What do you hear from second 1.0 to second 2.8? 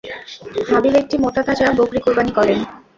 একটি মোটা-তাজা বকরী কুরবানী করেন।